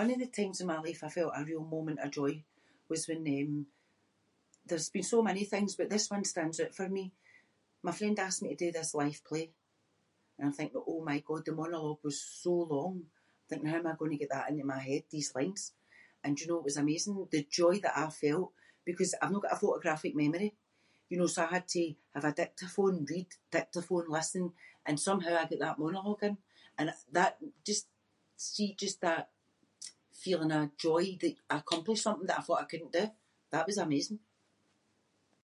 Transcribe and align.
One 0.00 0.10
of 0.14 0.18
the 0.22 0.26
times 0.38 0.56
in 0.60 0.66
my 0.72 0.80
life 0.86 1.00
I 1.02 1.08
felt 1.16 1.32
a 1.38 1.44
real 1.50 1.64
moment 1.74 1.98
of 2.04 2.10
joy 2.18 2.32
was 2.90 3.08
when 3.08 3.24
um- 3.38 3.66
there’s 4.68 4.90
been 4.96 5.08
so 5.14 5.20
many 5.30 5.44
things 5.52 5.72
but 5.78 5.88
this 5.92 6.10
one 6.14 6.24
stands 6.26 6.60
oot 6.62 6.74
for 6.78 6.88
me. 6.96 7.04
My 7.86 7.92
friend 7.98 8.16
asked 8.26 8.42
me 8.44 8.50
to 8.52 8.62
do 8.64 8.72
this 8.74 8.94
live 9.02 9.20
play 9.28 9.46
and 10.36 10.44
I’m 10.46 10.54
thinking 10.58 10.82
oh 10.90 11.00
my 11.10 11.18
god 11.28 11.42
the 11.44 11.58
monologue 11.62 12.02
was 12.08 12.18
so 12.44 12.52
long, 12.74 12.92
thinking 13.48 13.68
how 13.70 13.80
am 13.80 13.90
I 13.90 13.96
gonnae 13.98 14.22
get 14.22 14.30
that 14.32 14.48
into 14.50 14.72
my 14.74 14.80
head, 14.88 15.02
these 15.10 15.34
lines. 15.36 15.62
And, 16.24 16.32
do 16.36 16.40
you 16.42 16.48
know, 16.48 16.58
it 16.60 16.64
was 16.68 16.76
amazing 16.84 17.14
the 17.34 17.46
joy 17.58 17.74
that 17.82 17.96
I 18.02 18.06
felt 18.22 18.48
because 18.88 19.12
I’ve 19.20 19.32
no 19.32 19.40
got 19.44 19.56
a 19.56 19.62
photographic 19.64 20.12
memory, 20.22 20.50
you 21.10 21.16
know, 21.18 21.30
so 21.32 21.40
I 21.44 21.48
had 21.56 21.66
to 21.76 21.82
have 22.14 22.26
a 22.28 22.36
Dictaphone- 22.40 23.06
read, 23.12 23.30
Dictaphone, 23.56 24.06
listen 24.16 24.44
and 24.86 25.06
somehow 25.08 25.34
I 25.36 25.44
got 25.52 25.58
that 25.66 25.80
monologue 25.84 26.22
in. 26.28 26.34
And 26.76 26.86
it- 26.92 27.08
that- 27.16 27.38
just- 27.68 27.90
see 28.48 28.70
just 28.84 28.98
that 29.06 29.24
feeling 30.22 30.52
of 30.58 30.64
joy 30.86 31.04
that 31.22 31.34
I 31.52 31.56
accomplished 31.62 32.02
something 32.04 32.26
that 32.28 32.40
I 32.40 32.42
thought 32.44 32.62
I 32.62 32.70
couldn’t 32.70 32.96
do, 32.98 33.04
that 33.52 33.68
was 33.68 33.78
amazing. 33.88 34.20